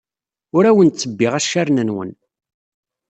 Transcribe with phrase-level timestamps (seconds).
[0.55, 2.11] Ur awen-ttebbiɣ accaren-nwen.